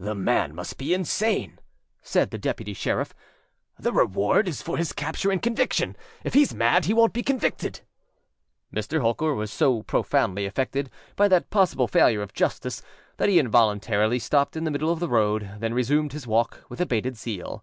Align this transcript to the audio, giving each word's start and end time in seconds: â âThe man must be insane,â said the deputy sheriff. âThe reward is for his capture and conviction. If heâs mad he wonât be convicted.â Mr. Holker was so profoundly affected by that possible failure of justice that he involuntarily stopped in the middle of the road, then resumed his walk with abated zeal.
â 0.00 0.02
âThe 0.06 0.18
man 0.18 0.54
must 0.54 0.78
be 0.78 0.94
insane,â 0.94 1.58
said 2.00 2.30
the 2.30 2.38
deputy 2.38 2.72
sheriff. 2.72 3.12
âThe 3.82 3.94
reward 3.94 4.48
is 4.48 4.62
for 4.62 4.78
his 4.78 4.94
capture 4.94 5.30
and 5.30 5.42
conviction. 5.42 5.94
If 6.24 6.32
heâs 6.32 6.54
mad 6.54 6.86
he 6.86 6.94
wonât 6.94 7.12
be 7.12 7.22
convicted.â 7.22 7.78
Mr. 8.74 9.02
Holker 9.02 9.34
was 9.34 9.52
so 9.52 9.82
profoundly 9.82 10.46
affected 10.46 10.88
by 11.16 11.28
that 11.28 11.50
possible 11.50 11.86
failure 11.86 12.22
of 12.22 12.32
justice 12.32 12.80
that 13.18 13.28
he 13.28 13.38
involuntarily 13.38 14.18
stopped 14.18 14.56
in 14.56 14.64
the 14.64 14.70
middle 14.70 14.88
of 14.90 15.00
the 15.00 15.08
road, 15.10 15.56
then 15.58 15.74
resumed 15.74 16.14
his 16.14 16.26
walk 16.26 16.64
with 16.70 16.80
abated 16.80 17.18
zeal. 17.18 17.62